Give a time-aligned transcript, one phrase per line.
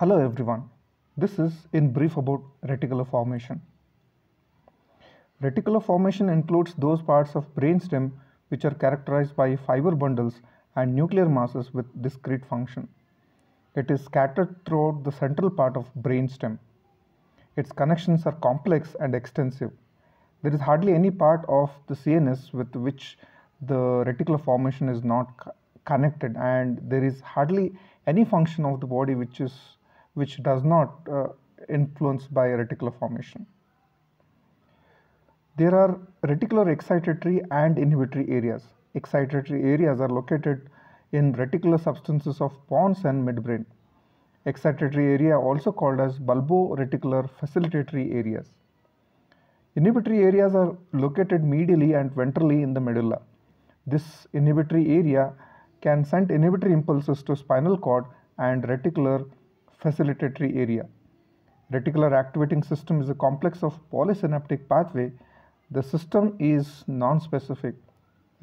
[0.00, 0.70] Hello everyone.
[1.18, 3.60] This is in brief about reticular formation.
[5.42, 8.10] Reticular formation includes those parts of brainstem
[8.48, 10.40] which are characterized by fiber bundles
[10.76, 12.88] and nuclear masses with discrete function.
[13.76, 16.58] It is scattered throughout the central part of brainstem.
[17.56, 19.70] Its connections are complex and extensive.
[20.42, 23.18] There is hardly any part of the CNS with which
[23.60, 25.54] the reticular formation is not
[25.84, 29.52] connected and there is hardly any function of the body which is
[30.14, 31.28] which does not uh,
[31.68, 33.46] influenced by reticular formation.
[35.56, 38.62] There are reticular excitatory and inhibitory areas.
[38.94, 40.70] Excitatory areas are located
[41.12, 43.66] in reticular substances of pons and midbrain.
[44.46, 48.48] Excitatory area also called as bulboreticular facilitatory areas.
[49.76, 53.20] Inhibitory areas are located medially and ventrally in the medulla.
[53.86, 55.32] This inhibitory area
[55.80, 58.04] can send inhibitory impulses to spinal cord
[58.38, 59.28] and reticular
[59.82, 60.86] facilitatory area.
[61.72, 65.10] Reticular activating system is a complex of polysynaptic pathway.
[65.70, 67.74] The system is non-specific.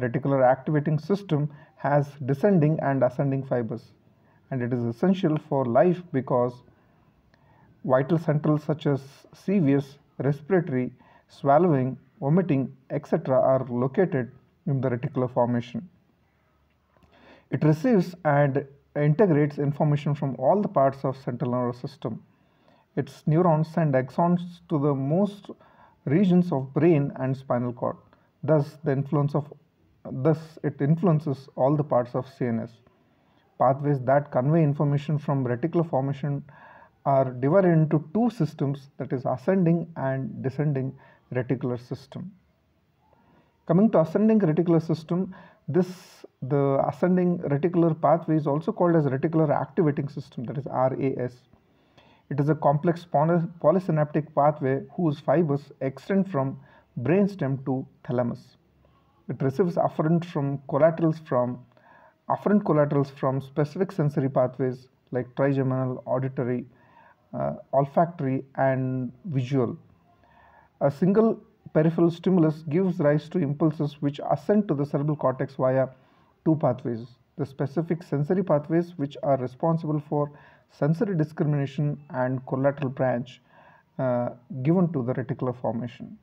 [0.00, 3.92] Reticular activating system has descending and ascending fibers
[4.50, 6.62] and it is essential for life because
[7.84, 9.00] vital centrals such as
[9.34, 10.90] CVS, respiratory,
[11.28, 13.38] swallowing, vomiting, etc.
[13.38, 14.30] are located
[14.66, 15.88] in the reticular formation.
[17.50, 18.66] It receives and
[19.04, 22.22] integrates information from all the parts of central nervous system.
[22.96, 25.50] Its neurons send axons to the most
[26.04, 27.96] regions of brain and spinal cord.
[28.42, 29.52] Thus, the influence of
[30.10, 32.70] thus it influences all the parts of CNS.
[33.58, 36.44] Pathways that convey information from reticular formation
[37.04, 40.96] are divided into two systems that is ascending and descending
[41.32, 42.32] reticular system.
[43.66, 45.34] Coming to ascending reticular system,
[45.68, 51.34] this the ascending reticular pathway is also called as reticular activating system that is RAS.
[52.30, 56.58] It is a complex poly- polysynaptic pathway whose fibers extend from
[57.02, 58.56] brainstem to thalamus.
[59.28, 61.58] It receives afferent from collaterals from
[62.28, 66.66] afferent collaterals from specific sensory pathways like trigeminal, auditory,
[67.34, 69.76] uh, olfactory, and visual.
[70.80, 71.40] A single
[71.72, 75.88] peripheral stimulus gives rise to impulses which ascend to the cerebral cortex via
[76.44, 77.06] two pathways
[77.38, 80.30] the specific sensory pathways, which are responsible for
[80.70, 83.40] sensory discrimination, and collateral branch
[83.98, 84.30] uh,
[84.62, 86.18] given to the reticular formation.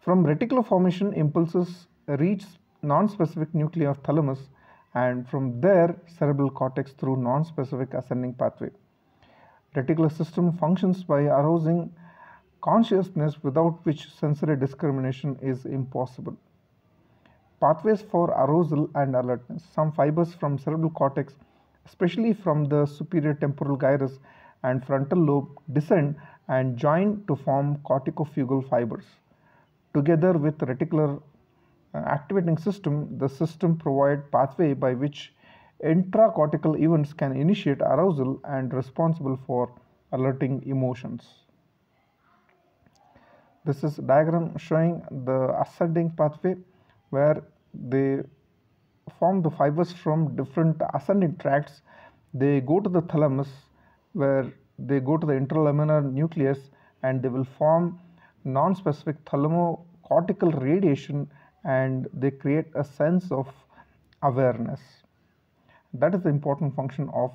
[0.00, 2.44] From reticular formation, impulses reach
[2.82, 4.48] non-specific nuclei of thalamus
[4.94, 8.70] and from there cerebral cortex through non-specific ascending pathway.
[9.74, 11.92] Reticular system functions by arousing
[12.60, 16.36] consciousness without which sensory discrimination is impossible.
[17.60, 19.64] Pathways for arousal and alertness.
[19.74, 21.34] Some fibers from cerebral cortex,
[21.86, 24.18] especially from the superior temporal gyrus
[24.62, 26.16] and frontal lobe, descend
[26.48, 29.04] and join to form corticofugal fibers.
[29.94, 31.22] Together with reticular
[31.94, 35.32] uh, activating system, the system provide pathway by which
[35.84, 39.72] intracortical events can initiate arousal and responsible for
[40.12, 41.45] alerting emotions.
[43.66, 46.54] This is diagram showing the ascending pathway
[47.10, 47.42] where
[47.74, 48.22] they
[49.18, 51.82] form the fibers from different ascending tracts.
[52.32, 53.48] They go to the thalamus
[54.12, 56.70] where they go to the interlaminar nucleus
[57.02, 57.98] and they will form
[58.44, 61.28] non-specific thalamocortical radiation
[61.64, 63.48] and they create a sense of
[64.22, 64.80] awareness.
[65.92, 67.32] That is the important function of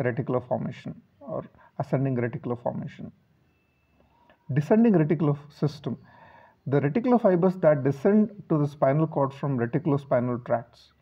[0.00, 1.44] reticular formation or
[1.78, 3.12] ascending reticular formation.
[4.52, 5.96] Descending reticular system.
[6.66, 10.92] The reticular fibers that descend to the spinal cord from reticulospinal tracts.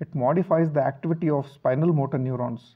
[0.00, 2.74] It modifies the activity of spinal motor neurons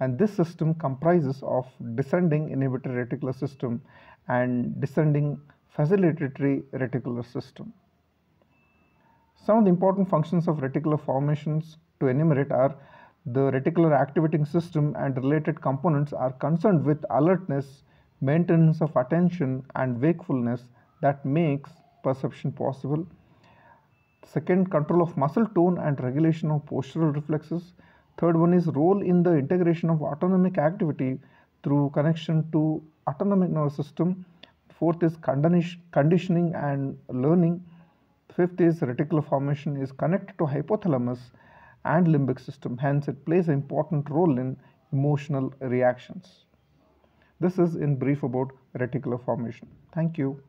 [0.00, 3.82] and this system comprises of descending inhibitory reticular system
[4.28, 5.38] and descending
[5.76, 7.72] facilitatory reticular system.
[9.36, 12.74] Some of the important functions of reticular formations to enumerate are
[13.26, 17.82] the reticular activating system and related components are concerned with alertness,
[18.20, 20.64] maintenance of attention and wakefulness
[21.00, 21.70] that makes
[22.02, 23.06] perception possible.
[24.24, 27.72] Second, control of muscle tone and regulation of postural reflexes.
[28.18, 31.18] Third one is role in the integration of autonomic activity
[31.62, 34.24] through connection to autonomic nervous system.
[34.70, 35.16] Fourth is
[35.92, 37.64] conditioning and learning.
[38.34, 41.30] Fifth is reticular formation is connected to hypothalamus
[41.84, 42.76] and limbic system.
[42.76, 44.56] Hence, it plays an important role in
[44.92, 46.44] emotional reactions.
[47.40, 49.68] This is in brief about reticular formation.
[49.94, 50.42] Thank you.